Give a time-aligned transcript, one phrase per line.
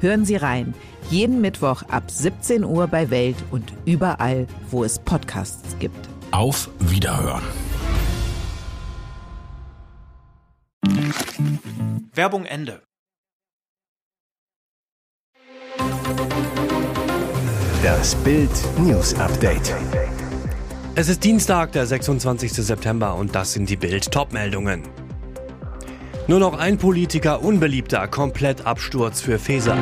[0.00, 0.74] Hören Sie rein.
[1.10, 6.08] Jeden Mittwoch ab 17 Uhr bei Welt und überall, wo es Podcasts gibt.
[6.32, 7.42] Auf Wiederhören.
[12.12, 12.82] Werbung Ende.
[17.82, 19.74] Das Bild News Update.
[20.96, 22.52] Es ist Dienstag, der 26.
[22.52, 24.82] September und das sind die Bild Topmeldungen.
[26.28, 29.76] Nur noch ein Politiker unbeliebter, komplett Absturz für Feser.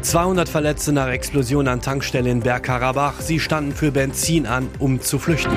[0.00, 3.20] 200 Verletzte nach Explosion an Tankstelle in Bergkarabach.
[3.20, 5.56] Sie standen für Benzin an, um zu flüchten.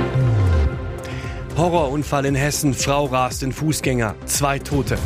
[1.55, 2.73] Horrorunfall in Hessen.
[2.73, 4.15] Frau rast in Fußgänger.
[4.25, 4.97] Zwei Tote.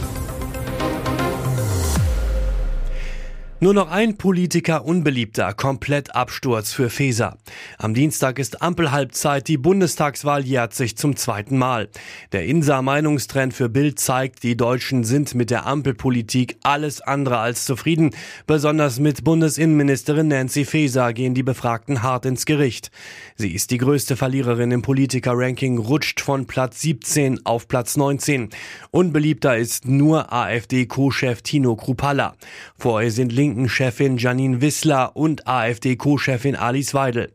[3.64, 7.38] Nur noch ein Politiker unbeliebter, komplett Absturz für Feser.
[7.78, 11.88] Am Dienstag ist Ampelhalbzeit, die Bundestagswahl jährt sich zum zweiten Mal.
[12.32, 18.16] Der Insa-Meinungstrend für Bild zeigt, die Deutschen sind mit der Ampelpolitik alles andere als zufrieden.
[18.48, 22.90] Besonders mit Bundesinnenministerin Nancy Faeser gehen die Befragten hart ins Gericht.
[23.36, 28.50] Sie ist die größte Verliererin im Politiker-Ranking, rutscht von Platz 17 auf Platz 19.
[28.90, 32.34] Unbeliebter ist nur AfD-Co-Chef Tino Krupalla.
[32.80, 37.32] Vor ihr sind linken Chefin Janine Wissler und AfD-Co-Chefin Alice Weidel.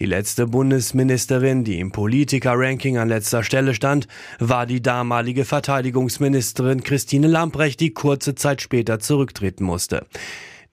[0.00, 4.08] Die letzte Bundesministerin, die im Politiker-Ranking an letzter Stelle stand,
[4.38, 10.06] war die damalige Verteidigungsministerin Christine Lamprecht, die kurze Zeit später zurücktreten musste.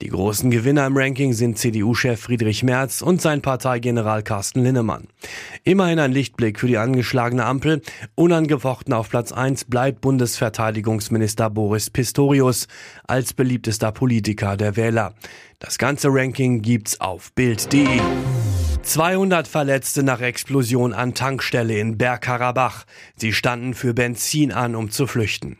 [0.00, 5.08] Die großen Gewinner im Ranking sind CDU-Chef Friedrich Merz und sein Parteigeneral Carsten Linnemann.
[5.64, 7.82] Immerhin ein Lichtblick für die angeschlagene Ampel.
[8.14, 12.68] Unangefochten auf Platz 1 bleibt Bundesverteidigungsminister Boris Pistorius
[13.08, 15.14] als beliebtester Politiker der Wähler.
[15.58, 18.00] Das ganze Ranking gibt's auf Bild.de.
[18.82, 22.84] 200 Verletzte nach Explosion an Tankstelle in Bergkarabach.
[23.16, 25.58] Sie standen für Benzin an, um zu flüchten.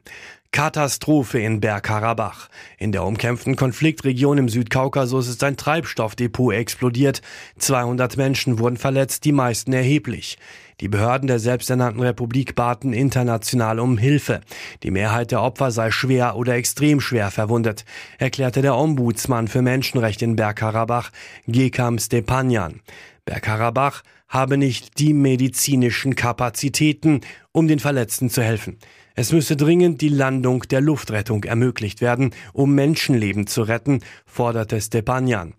[0.50, 2.48] Katastrophe in Bergkarabach.
[2.78, 7.22] In der umkämpften Konfliktregion im Südkaukasus ist ein Treibstoffdepot explodiert.
[7.58, 10.38] 200 Menschen wurden verletzt, die meisten erheblich.
[10.80, 14.40] Die Behörden der selbsternannten Republik baten international um Hilfe.
[14.82, 17.84] Die Mehrheit der Opfer sei schwer oder extrem schwer verwundet,
[18.18, 21.10] erklärte der Ombudsmann für Menschenrechte in Bergkarabach,
[21.46, 22.80] Gekam Stepanyan.
[23.24, 27.22] Bergkarabach habe nicht die medizinischen Kapazitäten,
[27.52, 28.78] um den Verletzten zu helfen.
[29.20, 35.54] Es müsse dringend die Landung der Luftrettung ermöglicht werden, um Menschenleben zu retten, forderte Stepanyan.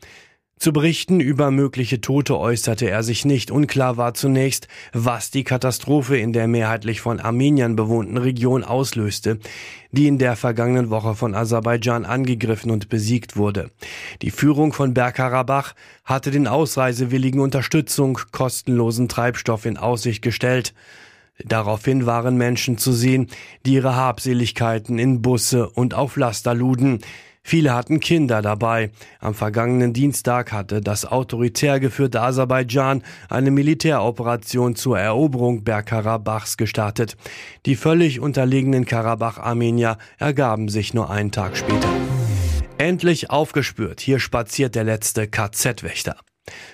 [0.57, 3.51] Zu berichten über mögliche Tote äußerte er sich nicht.
[3.51, 9.39] Unklar war zunächst, was die Katastrophe in der mehrheitlich von Armeniern bewohnten Region auslöste,
[9.91, 13.71] die in der vergangenen Woche von Aserbaidschan angegriffen und besiegt wurde.
[14.21, 20.73] Die Führung von Bergkarabach hatte den Ausreisewilligen Unterstützung, kostenlosen Treibstoff in Aussicht gestellt.
[21.45, 23.27] Daraufhin waren Menschen zu sehen,
[23.65, 26.99] die ihre Habseligkeiten in Busse und auf Laster luden.
[27.41, 28.91] Viele hatten Kinder dabei.
[29.19, 37.15] Am vergangenen Dienstag hatte das autoritär geführte Aserbaidschan eine Militäroperation zur Eroberung Bergkarabachs gestartet.
[37.65, 41.89] Die völlig unterlegenen Karabach-Armenier ergaben sich nur einen Tag später.
[42.77, 46.17] Endlich aufgespürt, hier spaziert der letzte KZ-Wächter.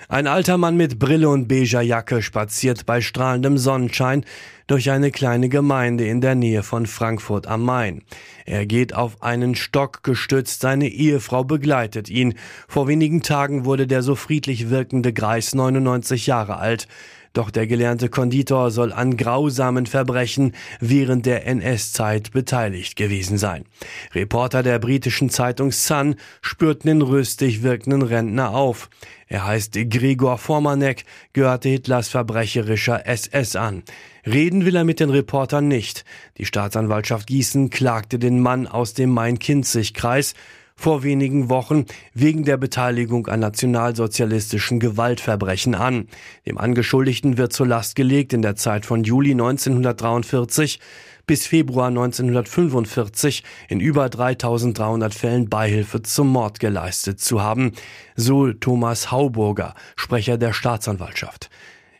[0.08, 4.26] Ein alter Mann mit Brille und beiger Jacke spaziert bei strahlendem Sonnenschein
[4.68, 8.04] durch eine kleine Gemeinde in der Nähe von Frankfurt am Main.
[8.46, 12.36] Er geht auf einen Stock gestützt, seine Ehefrau begleitet ihn.
[12.68, 16.88] Vor wenigen Tagen wurde der so friedlich wirkende Greis 99 Jahre alt.
[17.36, 23.66] Doch der gelernte Konditor soll an grausamen Verbrechen während der NS-Zeit beteiligt gewesen sein.
[24.14, 28.90] Reporter der britischen Zeitung Sun spürten den rüstig wirkenden Rentner auf.
[29.28, 31.04] Er heißt Gregor Formanek,
[31.34, 33.84] gehörte Hitlers verbrecherischer SS an.
[34.26, 36.06] Reden will er mit den Reportern nicht.
[36.38, 40.36] Die Staatsanwaltschaft Gießen klagte den Mann aus dem Main-Kinzig-Kreis
[40.76, 46.08] vor wenigen Wochen wegen der Beteiligung an nationalsozialistischen Gewaltverbrechen an.
[46.46, 50.80] Dem Angeschuldigten wird zur Last gelegt, in der Zeit von Juli 1943
[51.26, 57.72] bis Februar 1945 in über 3300 Fällen Beihilfe zum Mord geleistet zu haben,
[58.16, 61.50] so Thomas Hauburger, Sprecher der Staatsanwaltschaft.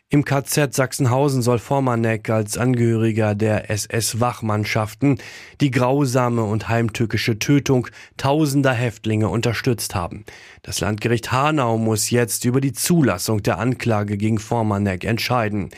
[0.08, 5.18] Im KZ Sachsenhausen soll Formanek als Angehöriger der SS-Wachmannschaften
[5.60, 10.24] die grausame und heimtückische Tötung tausender Häftlinge unterstützt haben.
[10.62, 15.70] Das Landgericht Hanau muss jetzt über die Zulassung der Anklage gegen Formanek entscheiden.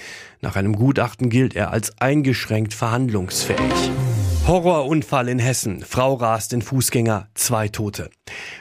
[0.42, 3.90] Nach einem Gutachten gilt er als eingeschränkt verhandlungsfähig.
[4.49, 5.85] Horrorunfall in Hessen.
[5.87, 8.09] Frau rast in Fußgänger, zwei Tote.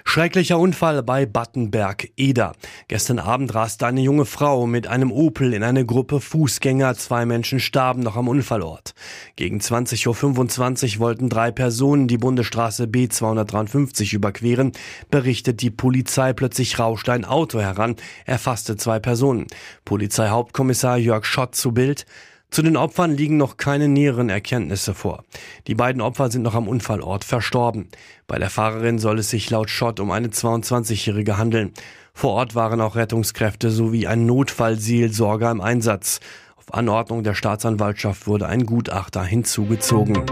[0.03, 2.55] Schrecklicher Unfall bei Battenberg, Eder.
[2.89, 6.95] Gestern Abend raste eine junge Frau mit einem Opel in eine Gruppe Fußgänger.
[6.95, 8.95] Zwei Menschen starben noch am Unfallort.
[9.37, 14.73] Gegen 20.25 Uhr wollten drei Personen die Bundesstraße B253 überqueren.
[15.09, 17.95] Berichtet die Polizei, plötzlich rauschte ein Auto heran,
[18.25, 19.47] erfasste zwei Personen.
[19.85, 22.05] Polizeihauptkommissar Jörg Schott zu Bild.
[22.49, 25.23] Zu den Opfern liegen noch keine näheren Erkenntnisse vor.
[25.67, 27.89] Die beiden Opfer sind noch am Unfallort verstorben.
[28.25, 31.73] Bei der Fahrerin soll es sich laut Schott um eine 22-Jährige handeln.
[32.13, 36.19] Vor Ort waren auch Rettungskräfte sowie ein Notfallseelsorger im Einsatz.
[36.55, 40.23] Auf Anordnung der Staatsanwaltschaft wurde ein Gutachter hinzugezogen.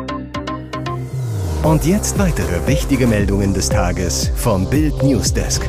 [1.64, 5.68] Und jetzt weitere wichtige Meldungen des Tages vom Bild Newsdesk.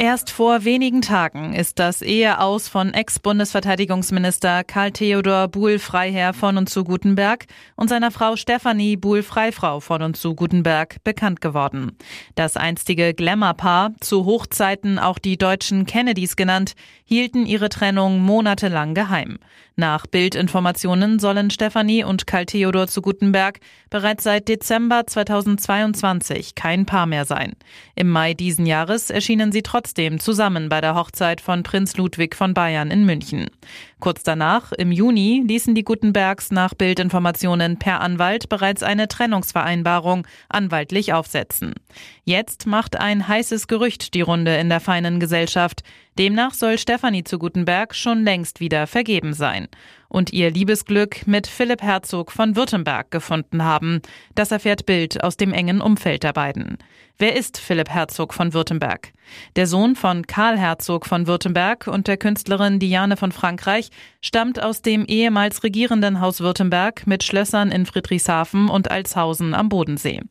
[0.00, 6.84] Erst vor wenigen Tagen ist das Eheaus von Ex-Bundesverteidigungsminister Karl Theodor Buhl-Freiherr von und zu
[6.84, 7.44] Gutenberg
[7.76, 11.98] und seiner Frau Stefanie Buhl-Freifrau von und zu Gutenberg bekannt geworden.
[12.34, 16.72] Das einstige Glamour-Paar, zu Hochzeiten auch die deutschen Kennedys genannt,
[17.04, 19.38] hielten ihre Trennung monatelang geheim.
[19.76, 27.06] Nach Bildinformationen sollen Stefanie und Karl Theodor zu Gutenberg bereits seit Dezember 2022 kein Paar
[27.06, 27.54] mehr sein.
[27.94, 32.54] Im Mai diesen Jahres erschienen sie trotzdem zusammen bei der Hochzeit von Prinz Ludwig von
[32.54, 33.50] Bayern in München.
[33.98, 41.12] Kurz danach, im Juni, ließen die Gutenbergs nach Bildinformationen per Anwalt bereits eine Trennungsvereinbarung anwaltlich
[41.12, 41.74] aufsetzen.
[42.22, 45.82] Jetzt macht ein heißes Gerücht die Runde in der feinen Gesellschaft.
[46.20, 49.68] Demnach soll Stefanie zu Gutenberg schon längst wieder vergeben sein
[50.10, 54.02] und ihr Liebesglück mit Philipp Herzog von Württemberg gefunden haben.
[54.34, 56.76] Das erfährt Bild aus dem engen Umfeld der beiden.
[57.16, 59.12] Wer ist Philipp Herzog von Württemberg?
[59.54, 63.90] Der Sohn von Karl Herzog von Württemberg und der Künstlerin Diane von Frankreich
[64.20, 70.22] stammt aus dem ehemals regierenden Haus Württemberg mit Schlössern in Friedrichshafen und Alshausen am Bodensee.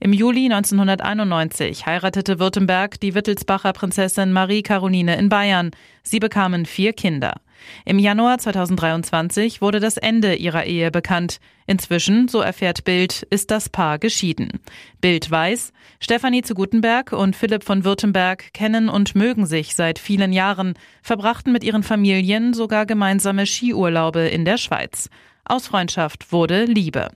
[0.00, 5.72] Im Juli 1991 heiratete Württemberg die Wittelsbacher Prinzessin Marie Caroline in Bayern.
[6.04, 7.40] Sie bekamen vier Kinder.
[7.84, 11.40] Im Januar 2023 wurde das Ende ihrer Ehe bekannt.
[11.66, 14.60] Inzwischen, so erfährt Bild, ist das Paar geschieden.
[15.00, 20.32] Bild weiß, Stefanie zu Gutenberg und Philipp von Württemberg kennen und mögen sich seit vielen
[20.32, 25.10] Jahren, verbrachten mit ihren Familien sogar gemeinsame Skiurlaube in der Schweiz.
[25.46, 27.08] Aus Freundschaft wurde Liebe.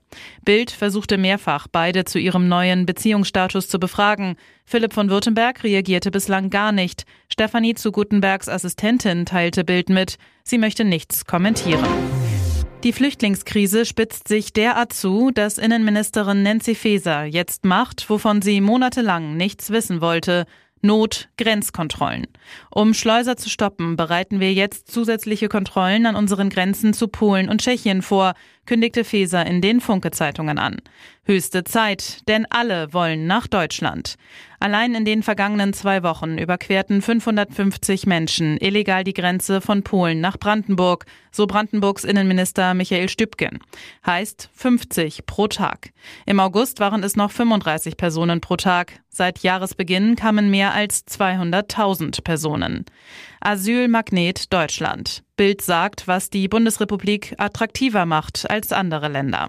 [0.44, 4.36] Bild versuchte mehrfach, beide zu ihrem neuen Beziehungsstatus zu befragen.
[4.66, 7.04] Philipp von Württemberg reagierte bislang gar nicht.
[7.30, 11.86] Stefanie zu Gutenbergs Assistentin teilte Bild mit, sie möchte nichts kommentieren.
[12.84, 19.36] Die Flüchtlingskrise spitzt sich derart zu, dass Innenministerin Nancy Faeser jetzt macht, wovon sie monatelang
[19.36, 20.44] nichts wissen wollte,
[20.82, 22.26] Not Grenzkontrollen.
[22.70, 27.60] Um Schleuser zu stoppen, bereiten wir jetzt zusätzliche Kontrollen an unseren Grenzen zu Polen und
[27.60, 28.34] Tschechien vor,
[28.68, 30.76] kündigte Feser in den Funke-Zeitungen an.
[31.24, 34.16] Höchste Zeit, denn alle wollen nach Deutschland.
[34.60, 40.38] Allein in den vergangenen zwei Wochen überquerten 550 Menschen illegal die Grenze von Polen nach
[40.38, 43.60] Brandenburg, so Brandenburgs Innenminister Michael Stübgen.
[44.06, 45.92] Heißt 50 pro Tag.
[46.26, 49.00] Im August waren es noch 35 Personen pro Tag.
[49.08, 52.84] Seit Jahresbeginn kamen mehr als 200.000 Personen.
[53.40, 55.22] Asylmagnet Deutschland.
[55.38, 59.48] Bild sagt, was die Bundesrepublik attraktiver macht als andere Länder.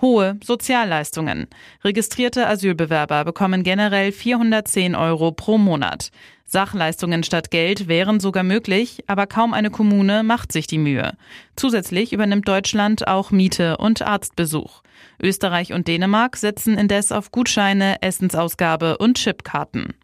[0.00, 1.46] Hohe Sozialleistungen.
[1.84, 6.10] Registrierte Asylbewerber bekommen generell 410 Euro pro Monat.
[6.46, 11.12] Sachleistungen statt Geld wären sogar möglich, aber kaum eine Kommune macht sich die Mühe.
[11.56, 14.82] Zusätzlich übernimmt Deutschland auch Miete und Arztbesuch.
[15.22, 19.94] Österreich und Dänemark setzen indes auf Gutscheine, Essensausgabe und Chipkarten.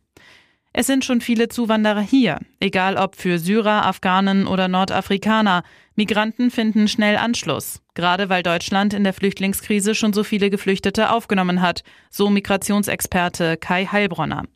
[0.76, 5.62] Es sind schon viele Zuwanderer hier, egal ob für Syrer, Afghanen oder Nordafrikaner.
[5.94, 11.62] Migranten finden schnell Anschluss, gerade weil Deutschland in der Flüchtlingskrise schon so viele Geflüchtete aufgenommen
[11.62, 14.46] hat, so Migrationsexperte Kai Heilbronner.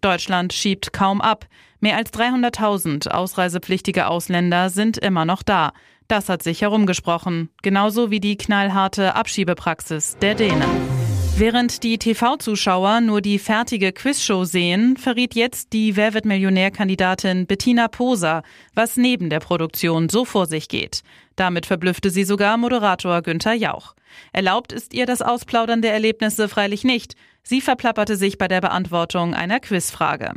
[0.00, 1.46] Deutschland schiebt kaum ab.
[1.78, 5.74] Mehr als 300.000 ausreisepflichtige Ausländer sind immer noch da.
[6.08, 10.99] Das hat sich herumgesprochen, genauso wie die knallharte Abschiebepraxis der Dänen.
[11.40, 17.88] Während die TV-Zuschauer nur die fertige Quizshow sehen, verriet jetzt die Wer wird Millionär-Kandidatin Bettina
[17.88, 18.42] Poser,
[18.74, 21.00] was neben der Produktion so vor sich geht.
[21.36, 23.94] Damit verblüffte sie sogar Moderator Günther Jauch.
[24.34, 27.14] Erlaubt ist ihr das Ausplaudern der Erlebnisse freilich nicht.
[27.42, 30.34] Sie verplapperte sich bei der Beantwortung einer Quizfrage.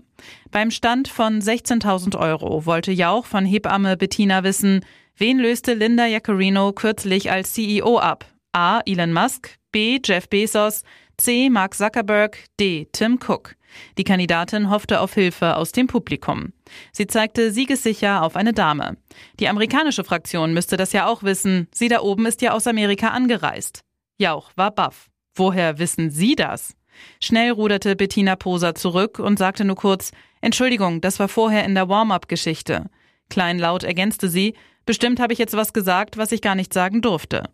[0.51, 4.85] Beim Stand von 16.000 Euro wollte Jauch von Hebamme Bettina wissen,
[5.17, 8.25] wen löste Linda Jaccarino kürzlich als CEO ab?
[8.53, 8.79] A.
[8.85, 9.99] Elon Musk, B.
[10.01, 10.83] Jeff Bezos,
[11.17, 11.49] C.
[11.49, 12.87] Mark Zuckerberg, D.
[12.93, 13.55] Tim Cook.
[13.97, 16.53] Die Kandidatin hoffte auf Hilfe aus dem Publikum.
[16.91, 18.97] Sie zeigte siegessicher auf eine Dame.
[19.39, 21.67] Die amerikanische Fraktion müsste das ja auch wissen.
[21.73, 23.81] Sie da oben ist ja aus Amerika angereist.
[24.17, 25.09] Jauch war baff.
[25.35, 26.75] Woher wissen Sie das?
[27.19, 30.11] Schnell ruderte Bettina Poser zurück und sagte nur kurz,
[30.41, 32.89] Entschuldigung, das war vorher in der Warm-up-Geschichte.
[33.29, 34.53] Kleinlaut ergänzte sie,
[34.85, 37.49] bestimmt habe ich jetzt was gesagt, was ich gar nicht sagen durfte.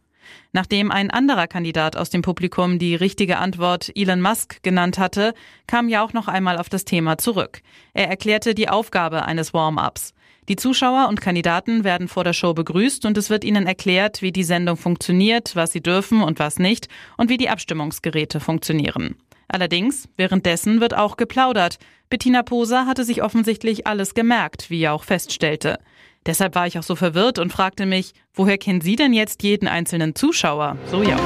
[0.51, 5.33] Nachdem ein anderer Kandidat aus dem Publikum die richtige Antwort Elon Musk genannt hatte,
[5.67, 7.61] kam ja auch noch einmal auf das Thema zurück.
[7.93, 10.13] Er erklärte die Aufgabe eines Warm-ups.
[10.49, 14.31] Die Zuschauer und Kandidaten werden vor der Show begrüßt und es wird ihnen erklärt, wie
[14.31, 19.15] die Sendung funktioniert, was sie dürfen und was nicht und wie die Abstimmungsgeräte funktionieren.
[19.47, 21.77] Allerdings, währenddessen wird auch geplaudert.
[22.09, 25.79] Bettina Poser hatte sich offensichtlich alles gemerkt, wie er auch feststellte.
[26.25, 29.67] Deshalb war ich auch so verwirrt und fragte mich, woher kennen Sie denn jetzt jeden
[29.67, 30.77] einzelnen Zuschauer?
[30.91, 31.17] So ja.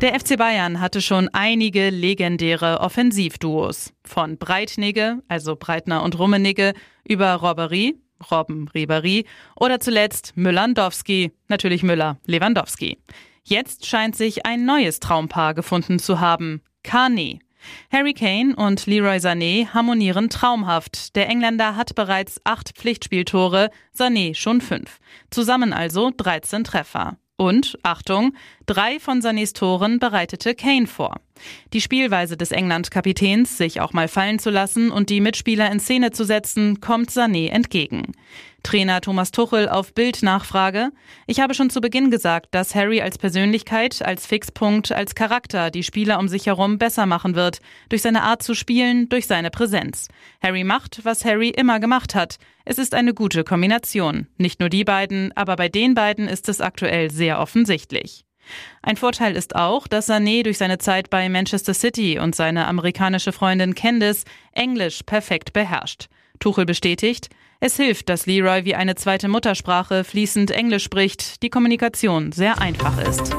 [0.00, 3.92] Der FC Bayern hatte schon einige legendäre Offensivduos.
[4.04, 6.72] Von Breitnigge, also Breitner und Rummenigge,
[7.04, 7.96] über Robbery,
[8.30, 12.98] Robben Ribery oder zuletzt Müller-Ndowski, natürlich Müller-Lewandowski.
[13.44, 16.62] Jetzt scheint sich ein neues Traumpaar gefunden zu haben.
[16.82, 17.40] Kane.
[17.90, 21.16] Harry Kane und Leroy Sané harmonieren traumhaft.
[21.16, 24.98] Der Engländer hat bereits acht Pflichtspieltore, Sané schon fünf.
[25.30, 27.16] Zusammen also 13 Treffer.
[27.36, 28.34] Und, Achtung,
[28.70, 31.16] drei von Sanés Toren bereitete Kane vor.
[31.72, 36.12] Die Spielweise des England-Kapitäns, sich auch mal fallen zu lassen und die Mitspieler in Szene
[36.12, 38.12] zu setzen, kommt Sané entgegen.
[38.62, 40.90] Trainer Thomas Tuchel auf Bildnachfrage.
[41.26, 45.82] Ich habe schon zu Beginn gesagt, dass Harry als Persönlichkeit, als Fixpunkt, als Charakter die
[45.82, 47.58] Spieler um sich herum besser machen wird.
[47.88, 50.06] Durch seine Art zu spielen, durch seine Präsenz.
[50.40, 52.36] Harry macht, was Harry immer gemacht hat.
[52.64, 54.28] Es ist eine gute Kombination.
[54.36, 58.24] Nicht nur die beiden, aber bei den beiden ist es aktuell sehr offensichtlich.
[58.82, 63.32] Ein Vorteil ist auch, dass Sané durch seine Zeit bei Manchester City und seine amerikanische
[63.32, 66.08] Freundin Candice Englisch perfekt beherrscht.
[66.38, 67.28] Tuchel bestätigt,
[67.60, 72.98] es hilft, dass Leroy wie eine zweite Muttersprache fließend Englisch spricht, die Kommunikation sehr einfach
[73.06, 73.36] ist.